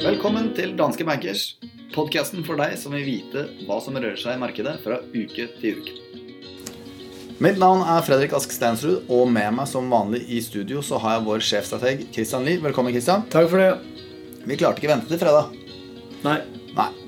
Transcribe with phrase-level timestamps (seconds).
[0.00, 1.42] Velkommen til Danske Bankers,
[1.92, 5.82] podkasten for deg som vil vite hva som rører seg i markedet fra uke til
[5.82, 5.92] uke.
[7.44, 11.18] Mitt navn er Fredrik Ask Stensrud, og med meg som vanlig i studio så har
[11.18, 12.62] jeg vår sjefstrateg Christian Lie.
[12.64, 13.28] Velkommen, Christian.
[13.28, 13.76] Takk for det.
[14.48, 15.52] Vi klarte ikke vente til fredag.
[16.24, 16.59] Nei.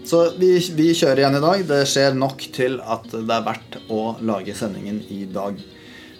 [0.04, 1.62] Så vi, vi kjører igjen i dag.
[1.68, 5.60] Det skjer nok til at det er verdt å lage sendingen i dag.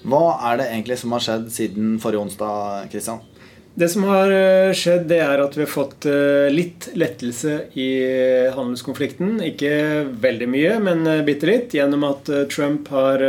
[0.03, 3.22] Hva er det egentlig som har skjedd siden forrige onsdag, Kristian?
[3.75, 7.91] Det som har eh, skjedd, det er at vi har fått eh, litt lettelse i
[8.53, 9.39] handelskonflikten.
[9.49, 9.72] Ikke
[10.21, 11.72] veldig mye, men eh, bitte litt.
[11.72, 13.25] Gjennom at Trump har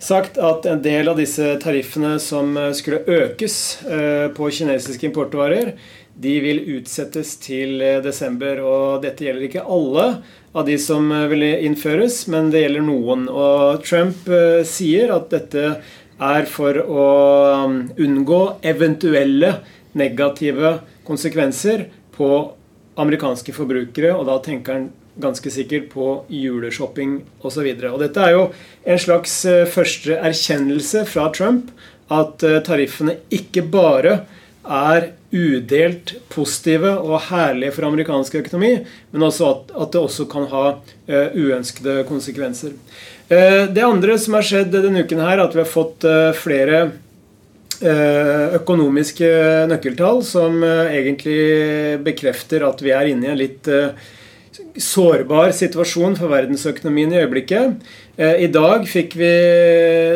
[0.00, 3.56] sagt at en del av disse tariffene som skulle økes
[4.32, 5.74] på kinesiske importvarer,
[6.20, 8.60] de vil utsettes til desember.
[8.60, 10.06] Og dette gjelder ikke alle
[10.52, 13.26] av de som vil innføres, men det gjelder noen.
[13.32, 14.28] Og Trump
[14.68, 15.66] sier at dette
[16.20, 17.04] er for å
[17.64, 19.54] um, unngå eventuelle
[19.96, 22.30] negative konsekvenser på
[23.00, 27.66] amerikanske forbrukere, og da tenker han ganske sikkert på juleshopping osv.
[28.00, 28.44] Dette er jo
[28.84, 31.72] en slags eh, første erkjennelse fra Trump
[32.12, 34.20] at eh, tariffene ikke bare
[34.64, 38.72] er udelt positive og herlige for amerikansk økonomi,
[39.12, 42.74] men også at, at det også kan ha uh, uønskede konsekvenser.
[43.30, 46.90] Uh, det andre som har skjedd denne uken, her, at vi har fått uh, flere
[47.80, 49.24] økonomiske
[49.70, 53.70] nøkkeltall som egentlig bekrefter at vi er inne i en litt
[54.76, 57.80] sårbar situasjon for verdensøkonomien i øyeblikket.
[58.20, 59.32] I dag fikk vi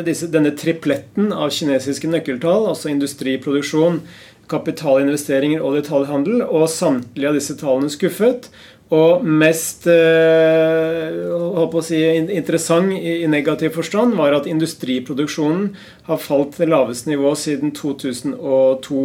[0.04, 4.02] disse, denne tripletten av kinesiske nøkkeltall, altså industriproduksjon,
[4.50, 8.50] kapitalinvesteringer og detaljhandel, og samtlige av disse tallene skuffet.
[8.92, 11.14] Og mest eh,
[11.86, 12.00] si,
[12.36, 15.70] interessant i, i, negativ forstand var at industriproduksjonen
[16.06, 19.04] har falt til laveste nivå siden 2002.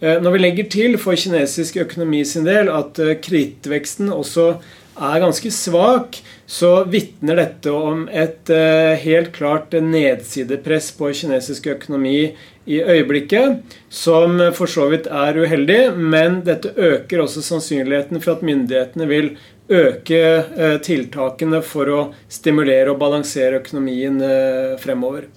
[0.00, 4.54] Eh, når vi legger til for kinesisk økonomi sin del at eh, krittveksten også
[5.00, 6.18] er ganske svak,
[6.50, 12.32] så vitner dette om et eh, helt klart nedsidepress på kinesisk økonomi
[12.66, 18.42] i øyeblikket, som for så vidt er uheldig, men dette øker også sannsynligheten for at
[18.42, 19.30] myndighetene vil
[19.70, 25.30] øke eh, tiltakene for å stimulere og balansere økonomien eh, fremover.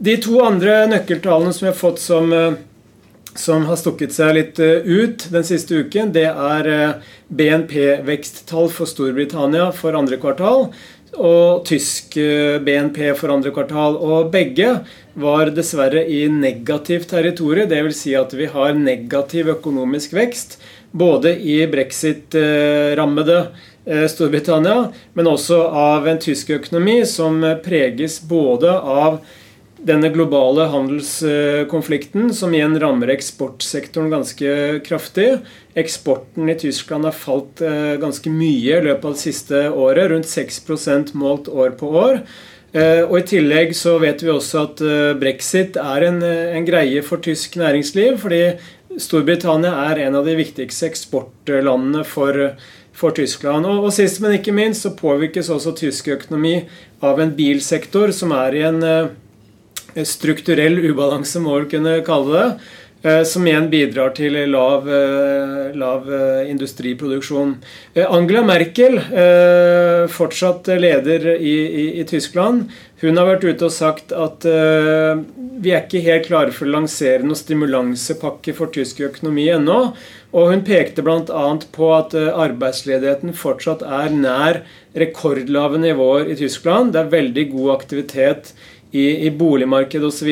[0.00, 2.32] De to andre nøkkeltallene som vi har fått som
[3.38, 8.90] som har stukket seg litt eh, ut den siste uken, det er eh, BNP-veksttall for
[8.90, 10.68] Storbritannia for andre kvartal
[11.14, 13.96] og tysk eh, BNP for andre kvartal.
[14.02, 14.80] Og begge
[15.18, 17.70] var dessverre i negativt territorium.
[17.70, 18.02] Dvs.
[18.02, 20.58] Si at vi har negativ økonomisk vekst
[20.90, 23.42] både i brexit-rammede
[24.08, 29.20] Storbritannia, men også av en tysk økonomi som preges både av
[29.78, 34.52] denne globale handelskonflikten, som igjen rammer eksportsektoren ganske
[34.86, 35.28] kraftig.
[35.78, 40.30] Eksporten i Tyskland har falt eh, ganske mye i løpet av det siste året, rundt
[40.30, 42.24] 6% målt år på år.
[42.72, 47.04] Eh, og I tillegg så vet vi også at eh, brexit er en, en greie
[47.06, 48.18] for tysk næringsliv.
[48.18, 48.42] fordi
[48.98, 52.50] Storbritannia er en av de viktigste eksportlandene for,
[52.90, 53.68] for Tyskland.
[53.68, 56.64] Og, og, sist, men ikke minst, så påvirkes også tysk økonomi
[57.04, 58.82] av en bilsektor som er i en
[60.04, 62.48] strukturell ubalanse, må vi kunne kalle det.
[63.02, 67.54] Eh, som igjen bidrar til lav, eh, lav eh, industriproduksjon.
[68.08, 68.98] Angela Merkel,
[70.10, 75.84] fortsatt leder i, i, i, Tyskland, hun har vært ute og sagt at vi er
[75.84, 79.78] ikke helt klare for å lansere noen stimulansepakke for tysk økonomi ennå.
[80.34, 81.44] Og hun pekte bl.a.
[81.74, 84.62] på at arbeidsledigheten fortsatt er nær
[84.98, 86.92] rekordlave nivåer i Tyskland.
[86.94, 88.52] Det er veldig god aktivitet
[88.90, 90.28] i, i boligmarkedet osv.,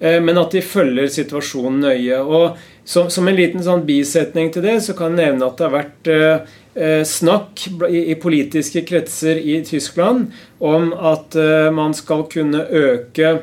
[0.00, 2.20] eh, men at de følger situasjonen nøye.
[2.22, 5.66] Og som, som, en liten sånn bisetning til det, så kan jeg nevne at det
[5.66, 11.96] har vært eh, eh snakk i, i, politiske kretser i Tyskland om at eh, man
[11.96, 13.40] skal kunne øke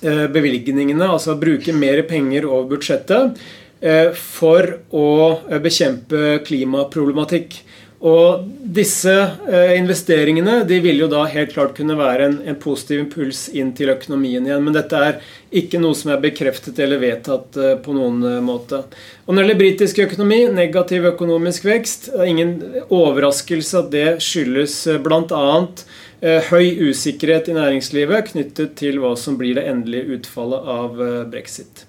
[0.00, 3.34] bevilgningene, altså bruke mer penger over budsjettet,
[4.16, 4.64] for
[4.96, 5.08] å
[5.60, 7.58] bekjempe klimaproblematikk.
[8.00, 13.02] Og disse eh, investeringene de vil jo da helt klart kunne være en, en, positiv
[13.02, 14.64] impuls inn til økonomien igjen.
[14.64, 15.18] Men dette er
[15.60, 18.86] ikke noe som er bekreftet eller vedtatt eh, på noen eh, måte.
[19.26, 22.56] Og Når det gjelder britisk økonomi, negativ økonomisk vekst, det er ingen
[22.88, 25.44] overraskelse at det skyldes bl.a.
[26.20, 31.00] Høy usikkerhet i næringslivet knyttet til hva som blir det endelige utfallet av
[31.32, 31.86] brexit.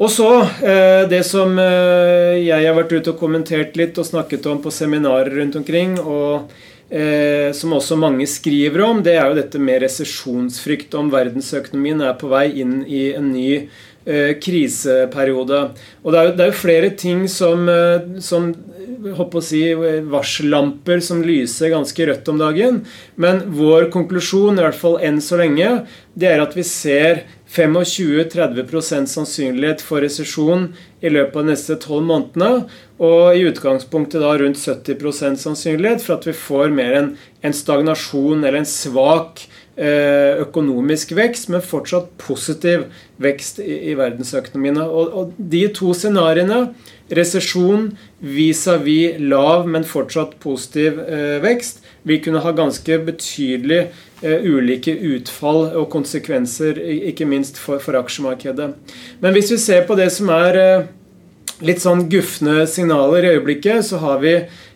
[0.00, 0.28] Og så
[0.64, 4.72] eh, det som eh, jeg har vært ute og kommentert litt og snakket om på
[4.72, 6.48] seminarer rundt omkring, og
[6.88, 10.96] eh, som også mange skriver om, det er jo dette med resesjonsfrykt.
[10.96, 13.52] Om verdensøkonomien er på vei inn i en ny
[14.40, 15.58] kriseperiode.
[16.00, 17.68] Og det er, jo, det er, jo, flere ting som,
[18.24, 18.46] som
[19.44, 19.60] si,
[20.08, 22.80] varsellamper som lyser ganske rødt om dagen.
[23.20, 25.82] Men vår konklusjon, i hvert fall enn så lenge,
[26.16, 30.68] det er at vi ser 25-30% sannsynlighet for resesjon
[31.02, 32.68] i løpet av de neste tolv månedene.
[33.02, 37.10] Og i utgangspunktet da rundt 70% sannsynlighet for at vi får mer en,
[37.42, 39.42] en stagnasjon eller en svak
[39.74, 42.86] eh, økonomisk vekst, men fortsatt positiv
[43.22, 44.86] vekst i, i verdensøkonomiene.
[44.86, 46.68] Og, og, de to scenarioene,
[47.10, 47.88] resesjon
[48.22, 53.84] vis-à-vis lav, men fortsatt positiv eh, vekst, vil kunne ha ganske betydelig
[54.20, 56.76] Eh, ulike utfall og konsekvenser,
[57.08, 58.66] ikke minst for, for, aksjemarkedet.
[59.22, 60.90] Men hvis vi ser på det som er eh,
[61.64, 64.34] litt sånn gufne signaler i øyeblikket, så har vi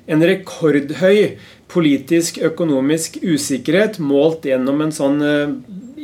[0.08, 1.34] en rekordhøy
[1.68, 5.52] politisk økonomisk usikkerhet målt gjennom en sånn eh,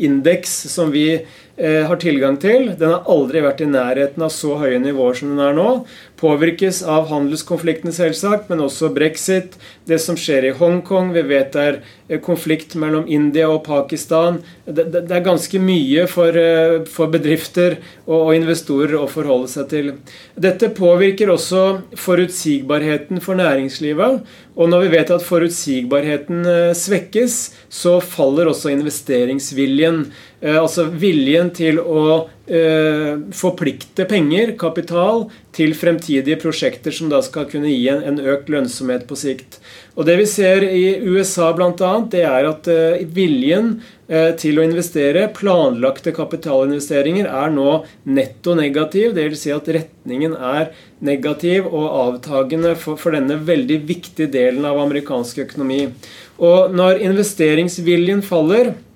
[0.05, 1.23] indeks som vi
[1.60, 2.70] har tilgang til.
[2.80, 5.68] Den har aldri vært i nærheten av så høye nivåer som den er nå
[6.20, 9.56] påvirkes av handelskonfliktene, selvsagt, men også brexit,
[9.88, 11.14] det som skjer i Hongkong.
[11.14, 11.78] Vi vet det er
[12.08, 14.40] eh, konflikt mellom India og Pakistan.
[14.66, 19.50] Det, det, det er ganske mye for, eh, for bedrifter og, og, investorer å forholde
[19.52, 19.92] seg til.
[20.40, 21.64] Dette påvirker også
[21.98, 24.20] forutsigbarheten for næringslivet.
[24.60, 27.40] Og når vi vet at forutsigbarheten eh, svekkes,
[27.72, 30.04] så faller også investeringsviljen.
[30.40, 37.70] Altså viljen til å Eh, forplikte penger, kapital, til fremtidige prosjekter som da skal kunne
[37.70, 39.60] gi en, økt lønnsomhet på sikt.
[39.94, 43.76] Og Det vi ser i USA bl.a., det er at uh, viljen
[44.42, 49.12] til å investere, planlagte kapitalinvesteringer, er nå netto negativ.
[49.14, 49.44] Dvs.
[49.44, 55.44] Si at retningen er negativ og avtagende for, for denne veldig viktige delen av amerikansk
[55.46, 55.84] økonomi.
[56.42, 58.89] Og når investeringsviljen faller, Eh,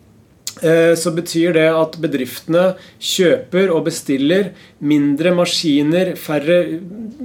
[0.55, 6.61] så betyr det at bedriftene kjøper og bestiller mindre maskiner, færre,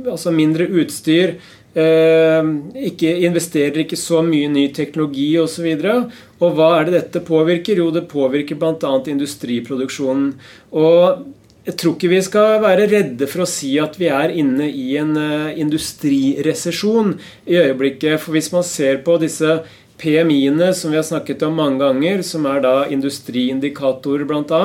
[0.10, 1.36] altså mindre utstyr.
[1.78, 2.48] Eh,
[2.90, 5.68] ikke, investerer ikke så mye ny teknologi osv.
[5.78, 7.81] Og, så og hva er det dette påvirker?
[7.84, 8.94] Jo, det påvirker bl.a.
[9.14, 10.31] industriproduksjonen.
[10.74, 11.28] Og
[11.70, 14.96] jeg tror ikke vi skal være redde for å si at vi er inne i
[14.98, 17.12] en uh, industriresesjon
[17.46, 18.18] i øyeblikket.
[18.24, 19.60] For hvis man ser på disse
[20.00, 24.63] PMI-ene som vi har snakket om mange ganger, som er da industriindikatorer bl.a.,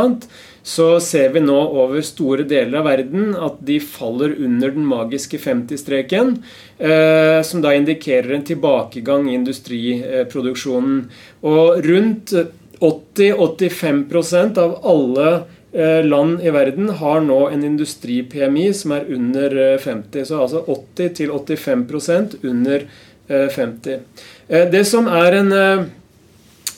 [0.65, 5.37] så ser vi nå over store deler av verden at de faller under den magiske
[5.43, 6.39] 50-streken,
[6.79, 11.03] eh, som da indikerer en tilbakegang i industriproduksjonen.
[11.45, 12.33] Og rundt
[12.81, 15.29] 80-85% av alle
[15.77, 20.23] eh, land i verden har nå en industri-PMI som er under 50.
[20.23, 23.14] Eh, så altså 80-85% under 50.
[23.29, 25.85] Eh, det som er en eh,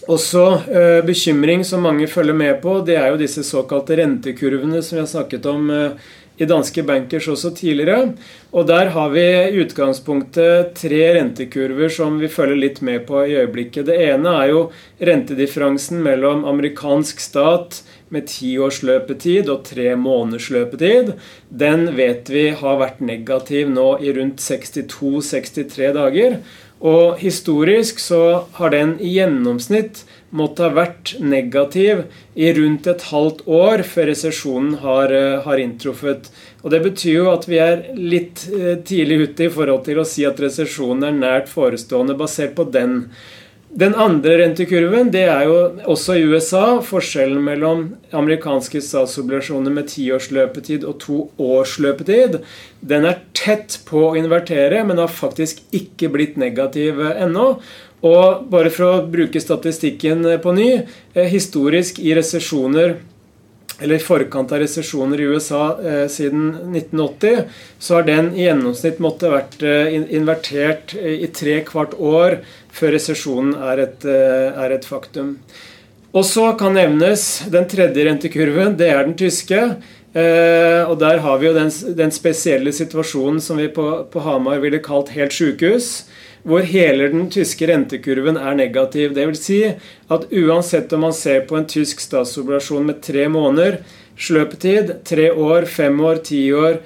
[0.06, 4.96] også eh, bekymring som mange følger med på, det er jo disse såkalte rentekurvene som
[4.96, 5.72] vi har snakket om
[6.36, 8.12] i danske bankers også tidligere.
[8.52, 13.38] Og der har vi i utgangspunktet tre rentekurver som vi følger litt med på i
[13.40, 13.88] øyeblikket.
[13.88, 14.66] Det ene er jo
[15.00, 17.80] rentedifferansen mellom amerikansk stat
[18.14, 21.14] med ti års løpetid og tre måneders løpetid.
[21.50, 26.38] Den vet vi har vært negativ nå i rundt 62-63 dager.
[26.76, 30.02] Og historisk så har den i gjennomsnitt
[30.36, 32.02] måttet ha vært negativ
[32.36, 36.28] i rundt et halvt år før resesjonen har, eh, har, inntruffet.
[36.62, 40.04] Og Det betyr jo at vi er litt eh, tidlig ute i forhold til å
[40.04, 43.10] si at resesjonen er nært forestående basert på den.
[43.74, 45.56] Den andre rentekurven det er jo
[45.90, 46.78] også i USA.
[46.86, 47.82] Forskjellen mellom
[48.14, 52.38] amerikanske statsobligasjoner med tiårs løpetid og to års løpetid.
[52.80, 57.56] Den er tett på å invertere, men har faktisk ikke blitt negativ ennå.
[58.06, 62.98] Og bare for å bruke statistikken på ny eh, Historisk i resesjoner
[63.80, 67.42] eller i forkant av resesjoner i USA eh, siden 1980,
[67.78, 72.40] så har den i gjennomsnitt måttet vært eh, invertert eh, i tre kvart år
[72.76, 75.36] før resesjonen er, eh, er, et faktum.
[76.16, 78.78] Og så kan nevnes den tredje rentekurven.
[78.80, 79.60] Det er den tyske.
[80.16, 81.68] Eh, og der har vi jo den,
[81.98, 86.06] den spesielle situasjonen som vi på, på Hamar ville kalt helt sjukehus
[86.46, 89.14] hvor hele den tyske rentekurven er negativ.
[89.16, 89.42] Dvs.
[89.42, 93.80] Si at uansett om man ser på en tysk statsobligasjon med tre måneder
[94.16, 96.78] sløpetid, tre år, fem år, ti år,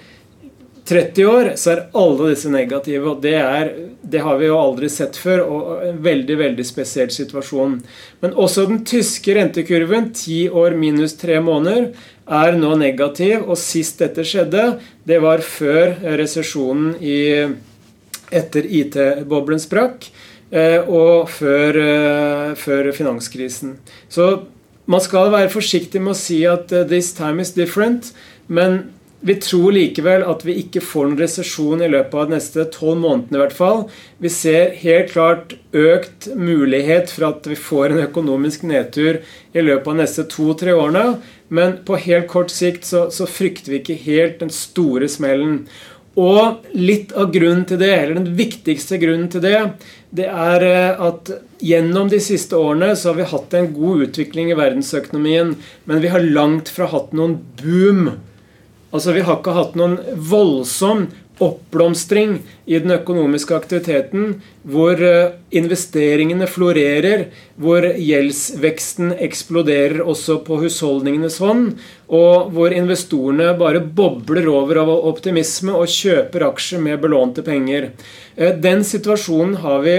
[0.90, 3.12] 30 år, så er alle disse negative.
[3.12, 3.68] og det, er,
[4.02, 7.76] det har vi jo aldri sett før, og en veldig veldig spesiell situasjon.
[8.24, 11.92] Men også den tyske rentekurven, ti år minus tre måneder,
[12.26, 13.44] er nå negativ.
[13.46, 17.20] Og sist dette skjedde, det var før resesjonen i
[18.30, 20.10] etter IT-boblen sprakk.
[20.50, 21.76] og før,
[22.58, 23.76] før finanskrisen.
[24.10, 24.24] Så
[24.90, 28.10] man skal være forsiktig med å si at 'this time is different',
[28.48, 32.64] men vi tror likevel at vi ikke får noen resesjon i løpet av de neste
[32.72, 33.36] tolv månedene.
[33.36, 33.82] i hvert fall.
[34.18, 39.20] Vi ser helt klart økt mulighet for at vi får en økonomisk nedtur
[39.52, 41.20] i løpet av de neste to-tre årene.
[41.50, 45.66] Men på helt kort sikt så, så, frykter vi ikke helt den store smellen.
[46.18, 49.58] Og litt av grunnen til det, eller den viktigste grunnen til det,
[50.10, 51.30] det er eh, at
[51.62, 55.54] gjennom de siste årene så har vi hatt en god utvikling i verdensøkonomien,
[55.86, 58.10] men vi har langt fra hatt noen boom.
[58.90, 61.06] Altså, Vi har ikke hatt noen voldsom
[61.40, 67.26] oppblomstring i den økonomiske aktiviteten, hvor eh, investeringene florerer,
[67.60, 71.74] hvor gjeldsveksten eksploderer også på husholdningenes hånd,
[72.08, 77.92] og hvor investorene bare bobler over av optimisme og kjøper aksjer med belånte penger.
[78.36, 79.98] Eh, den situasjonen har vi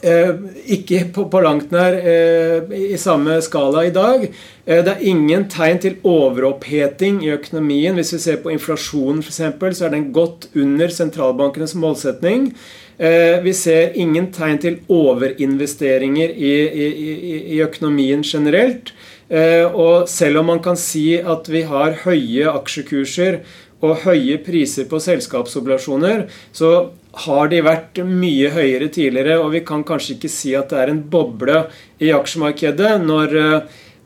[0.00, 0.30] Eh,
[0.74, 4.24] ikke på, på, langt nær eh, i samme skala i dag.
[4.64, 7.98] Eh, det er ingen tegn til overoppheting i økonomien.
[7.98, 9.42] Hvis vi ser på inflasjonen f.eks.,
[9.78, 12.50] så er den godt under sentralbankenes målsetning.
[12.98, 18.94] Eh, vi ser ingen tegn til overinvesteringer i, i, i økonomien generelt.
[19.32, 23.40] Eh, og selv om man kan si at vi har høye aksjekurser
[23.82, 29.84] og høye priser på selskapsobligasjoner, så har de vært mye høyere tidligere, og vi kan
[29.84, 31.66] kanskje ikke si at det er en boble
[32.00, 33.60] i aksjemarkedet når eh,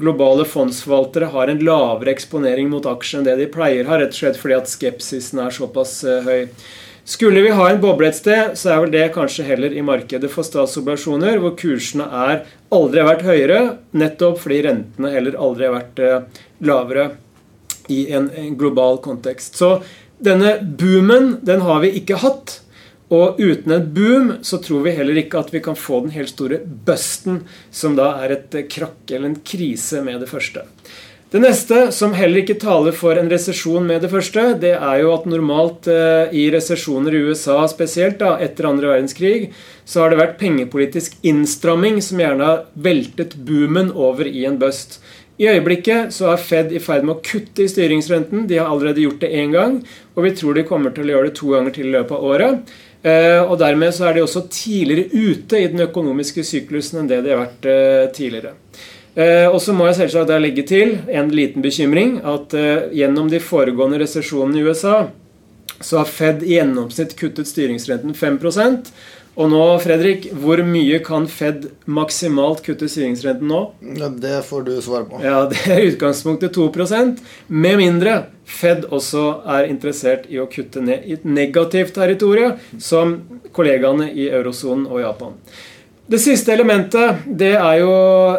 [0.00, 4.20] globale fondsforvaltere har en lavere eksponering mot aksjer enn det de pleier har, rett og
[4.22, 6.42] slett fordi at skepsisen er såpass eh, høy.
[7.04, 10.30] Skulle vi ha en boble et sted, så er vel det kanskje heller i markedet
[10.30, 13.60] for statsobligasjoner, hvor kursene er aldri har vært høyere,
[13.98, 17.08] nettopp fordi rentene heller aldri har vært eh, lavere
[17.90, 19.58] i en, en global kontekst.
[19.58, 19.80] Så
[20.22, 22.60] denne boomen, den har vi ikke hatt.
[23.12, 26.30] Og uten en boom så tror vi heller ikke at vi kan få den helt
[26.32, 27.42] store busten,
[27.74, 30.62] som da er et krakk eller en krise med det første.
[31.32, 35.14] Det neste, som heller ikke taler for en resesjon med det første, det er jo
[35.14, 39.48] at normalt eh, i resesjoner i USA spesielt, da, etter andre verdenskrig,
[39.88, 45.00] så har det vært pengepolitisk innstramming som gjerne har veltet boomen over i en bust.
[45.40, 48.44] I øyeblikket så er Fed i ferd med å kutte i styringsrenten.
[48.50, 49.80] De har allerede gjort det én gang,
[50.12, 52.28] og vi tror de kommer til å gjøre det to ganger til i løpet av
[52.28, 52.74] året.
[53.08, 57.24] Eh, og Dermed så er de også tidligere ute i den økonomiske syklusen enn det
[57.24, 58.58] de har vært eh, tidligere.
[59.14, 63.28] Eh, og så må jeg selvsagt da legge til en liten bekymring at eh, gjennom
[63.32, 65.02] de foregående resesjonene i USA
[65.82, 68.92] så har Fed i gjennomsnitt kuttet styringsrenten 5%
[69.32, 73.62] og nå, Fredrik, hvor mye kan Fed maksimalt kutte styringsrenten nå?
[73.96, 75.22] Ja, det får du svare på.
[75.24, 81.06] Ja, Det er utgangspunktet 2% med mindre Fed også er interessert i å kutte ned
[81.08, 83.22] i et negativt territorium, som
[83.56, 85.38] kollegaene i eurosonen og Japan.
[86.12, 87.92] Det siste elementet det er jo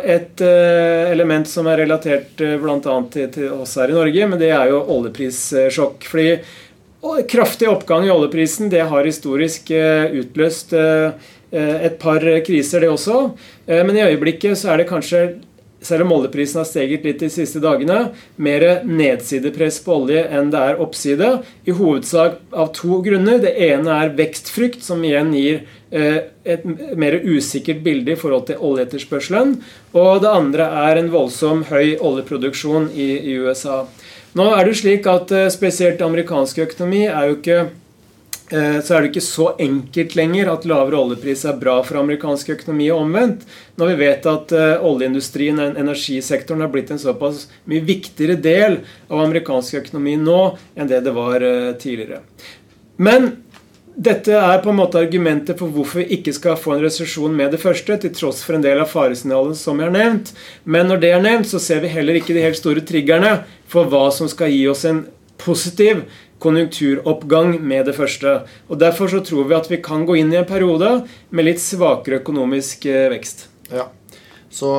[0.05, 2.97] et uh, element som er relatert uh, bl.a.
[3.09, 6.05] Til, oss her i Norge, men det er jo oljeprissjokk.
[6.05, 10.77] Fordi kraftig oppgang i oljeprisen det har historisk uh, utløst
[11.53, 13.17] et par kriser, det også.
[13.69, 15.19] Men i øyeblikket så er det kanskje
[15.83, 20.61] selv om oljeprisen har steget litt de siste dagene, mer nedsidepress på olje enn det
[20.69, 21.29] er oppside.
[21.67, 23.41] I hovedsak av to grunner.
[23.43, 26.63] Det ene er vekstfrykt, som igjen gir eh, et
[26.97, 29.55] mer usikkert bilde i forhold til oljeetterspørselen.
[29.93, 33.83] Og det andre er en voldsom høy oljeproduksjon i, USA.
[34.33, 37.61] Nå er det slik at eh, Spesielt amerikansk økonomi er jo ikke
[38.53, 42.51] Eh, så er det ikke så enkelt lenger at lavere oljepris er bra for amerikansk
[42.53, 43.45] økonomi og omvendt.
[43.79, 49.23] Når vi vet at oljeindustrien og energisektoren, har blitt en såpass mye viktigere del av
[49.23, 50.41] amerikansk økonomi nå
[50.75, 52.21] enn det det var eh, tidligere.
[53.01, 53.31] Men
[53.95, 57.53] dette er på en måte argumentet for hvorfor vi ikke skal få en resesjon med
[57.53, 60.33] det første, til tross for en del av faresignalene som jeg har nevnt.
[60.65, 63.89] Men når det er nevnt, så ser vi heller ikke de helt store triggerne for
[63.91, 65.05] hva som skal gi oss en
[65.41, 66.05] positiv
[66.43, 68.41] konjunkturoppgang med det første.
[68.67, 71.61] Og Derfor så tror vi at vi kan gå inn i en periode med litt
[71.63, 73.47] svakere økonomisk eh, vekst.
[73.71, 73.87] Ja.
[74.53, 74.69] Så,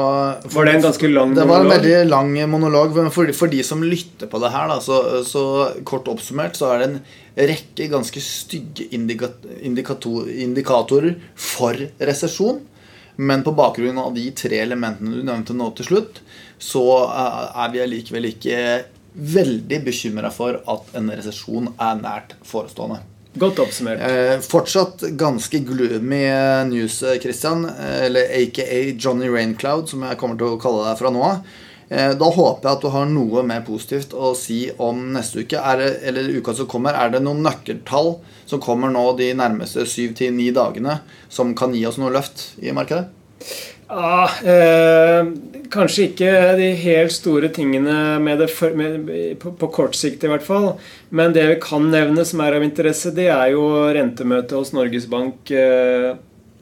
[0.44, 1.40] for, var det en ganske lang monolog?
[1.42, 2.98] Det var en veldig lang monolog.
[3.14, 5.42] For, for de som lytter på det her, da, så, så,
[5.88, 7.00] kort oppsummert så er det en
[7.50, 8.86] rekke ganske stygge
[9.66, 12.62] indikatorer for resesjon.
[13.16, 16.22] Men på bakgrunn av de tre elementene du nevnte nå til slutt,
[16.62, 18.58] så er vi allikevel ikke
[19.14, 23.02] veldig bekymra for at en resesjon er nært forestående.
[23.34, 23.98] Godt oppsummert.
[23.98, 26.22] Eh, fortsatt ganske gloomy
[26.70, 27.66] news, Christian.
[27.66, 31.40] Eller aka Johnny Raincloud, som jeg kommer til å kalle deg fra nå av.
[31.88, 35.60] Eh, da håper jeg at du har noe mer positivt å si om neste uke.
[35.80, 36.96] Det, eller uka som kommer.
[36.96, 38.14] Er det noen nøkkeltall
[38.46, 42.52] som kommer nå de nærmeste syv til ni dagene, som kan gi oss noe løft
[42.62, 43.08] i markedet?
[43.88, 45.26] Ja, eh,
[45.72, 49.10] kanskje ikke de helt store tingene med det for, med,
[49.42, 50.72] på, på, kort sikt, i hvert fall.
[51.14, 55.08] Men det vi kan nevne som er av interesse, det er jo rentemøtet hos Norges
[55.10, 56.14] Bank eh,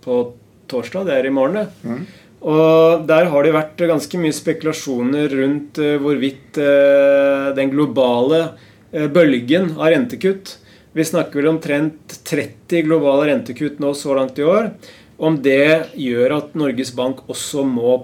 [0.03, 0.25] på
[0.73, 1.07] torsdag.
[1.09, 1.87] Det er i morgen, det.
[1.87, 2.03] Mm.
[2.43, 8.41] Og der har det vært ganske mye spekulasjoner rundt eh, hvorvidt eh, den globale
[8.91, 10.57] eh, bølgen av rentekutt
[10.93, 14.73] Vi snakker vel omtrent 30 globale rentekutt nå så langt i år
[15.23, 18.03] om det gjør at Norges Bank også må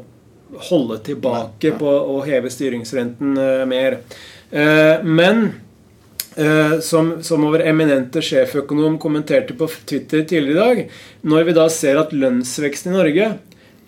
[0.68, 3.98] holde tilbake på å heve styringsrenten eh, mer.
[4.50, 5.42] Eh, men
[6.38, 10.96] eh, som, som vår eminente sjeføkonom kommenterte på Twitter tidligere i dag,
[11.28, 13.28] når vi da ser at lønnsveksten i Norge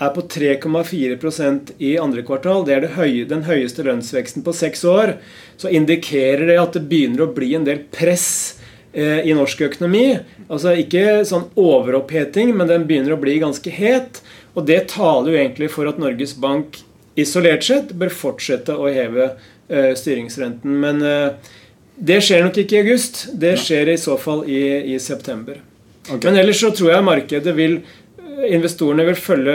[0.00, 4.84] er på 3,4% i andre kvartal, det er det høye, den høyeste lønnsveksten på seks
[4.88, 5.18] år,
[5.60, 8.59] så indikerer det at det begynner å bli en del press
[8.92, 10.18] i norsk økonomi.
[10.50, 14.18] Altså ikke sånn overoppheting, men den begynner å bli ganske het.
[14.58, 16.80] Og det taler jo egentlig for at Norges Bank
[17.20, 20.76] isolert sett bør fortsette å heve uh, styringsrenten.
[20.82, 21.54] Men uh,
[22.00, 23.26] det skjer nok ikke i august.
[23.40, 24.62] Det skjer i så fall i,
[24.94, 25.60] i september.
[26.08, 26.24] Okay.
[26.26, 27.80] Men ellers så tror jeg markedet vil
[28.48, 29.54] investorene vil følge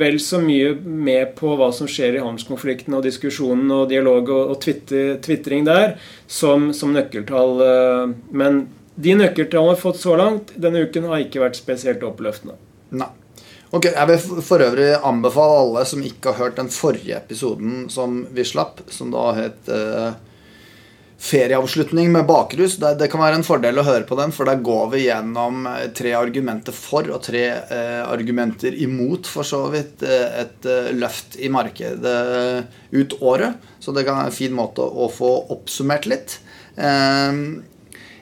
[0.00, 4.54] vel så mye med på hva som skjer i handelskonflikten og diskusjonen og dialog og,
[4.54, 7.62] og tvitring der, som, som, nøkkeltall.
[7.64, 8.66] Eh, men
[8.98, 12.58] de nøkkeltallene vi har fått så langt denne uken, har ikke vært spesielt oppløftende.
[12.98, 13.10] Nei.
[13.68, 18.22] Ok, Jeg vil for øvrig anbefale alle som ikke har hørt den forrige episoden som
[18.32, 20.14] vi slapp, som da het uh,
[21.18, 22.76] ferieavslutning med bakrus.
[22.78, 25.66] Det, det, kan være en fordel å høre på den, for der går vi gjennom
[25.70, 30.92] eh, tre argumenter for og tre eh, argumenter imot for så vidt eh, et eh,
[30.94, 32.18] løft i markedet
[32.94, 33.58] ut året.
[33.82, 36.38] Så det kan være en fin måte å få oppsummert litt.
[36.78, 37.42] Eh,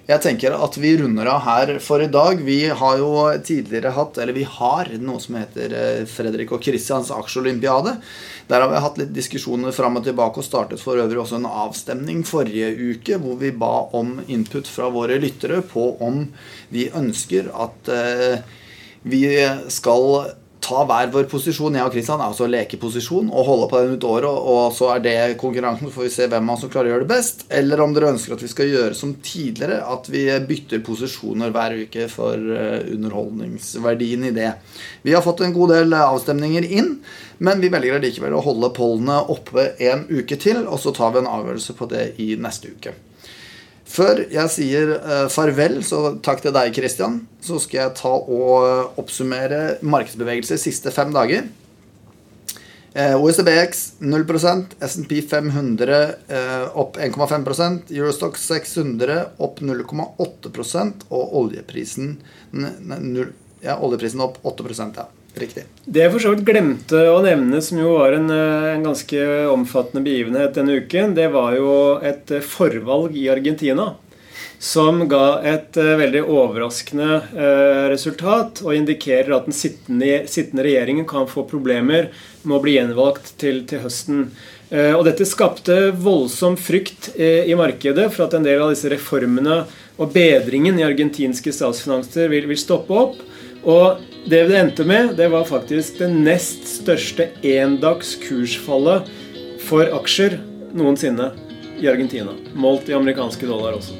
[0.07, 2.39] jeg tenker at vi runder av her for i dag.
[2.47, 3.11] Vi har jo
[3.43, 7.97] tidligere hatt, eller vi har, noe som heter eh, Fredrik og Kristians aksjeolympiade.
[8.47, 11.50] Der har vi hatt litt diskusjoner fram og tilbake og startet for øvrig også en
[11.50, 16.23] avstemning forrige uke hvor vi ba om input fra våre lyttere på om
[16.71, 18.47] vi ønsker at eh,
[19.11, 19.25] vi
[19.75, 23.95] skal ta hver vår posisjon, jeg og Kristian, er altså lekeposisjon, og holde på den
[23.97, 26.73] ut året, og så er det konkurransen, så får vi se hvem av oss som
[26.73, 27.47] klarer å gjøre det best.
[27.61, 31.79] Eller om dere ønsker at vi skal gjøre som tidligere, at vi bytter posisjoner hver
[31.87, 34.52] uke for eh, underholdningsverdien i det.
[35.07, 36.97] Vi har fått en god del avstemninger inn,
[37.39, 41.23] men vi velger likevel å holde pollene oppe en uke til, og så tar vi
[41.23, 42.97] en avgjørelse på det i neste uke.
[43.87, 48.99] Før jeg sier uh, farvel, så takk til deg, Christian, så skal jeg ta og
[48.99, 51.47] oppsummere markedsbevegelser siste fem dager.
[52.97, 55.99] Uh, OECBX 0% SMP 500
[56.33, 62.17] uh, opp 1,5% Eurostock 600 opp 0,8% og oljeprisen,
[63.63, 65.07] ja, oljeprisen opp 8 ja.
[65.37, 65.67] Riktig.
[65.85, 69.21] Det jeg for så vidt glemte å nevne, som jo var en, eh, en, ganske
[69.53, 71.71] omfattende begivenhet denne uken, det var jo
[72.01, 73.93] et eh, forvalg i Argentina.
[74.59, 77.19] Som ga et uh, veldig overraskende
[77.93, 82.09] resultat og indikerer at den sittende, sittende, regjeringen kan få problemer
[82.41, 84.23] med å bli gjenvalgt til, til høsten.
[84.73, 89.61] Og dette skapte voldsom frykt i markedet for at en del av disse reformene
[90.01, 93.21] og bedringen i argentinske statsfinanser vil, vil stoppe opp.
[93.67, 99.11] Og det det endte med, det var faktisk det nest største endags kursfallet
[99.67, 100.39] for aksjer
[100.76, 101.33] noensinne
[101.83, 102.35] i Argentina.
[102.55, 103.97] Målt i amerikanske dollar også.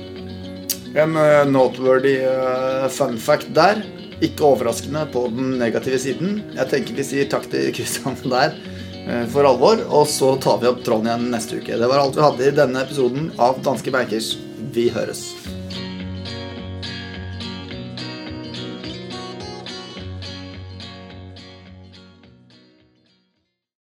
[0.96, 3.83] En uh, noteworthy uh, fun fact der.
[4.24, 6.40] Ikke overraskende på den negative siden.
[6.57, 9.83] Jeg tenker vi sier takk til Kristian der uh, for alvor.
[9.90, 11.74] Og så tar vi opp tråden igjen neste uke.
[11.74, 14.37] Det var alt vi hadde i denne episoden av Danske Bankers.
[14.72, 15.26] Vi høres.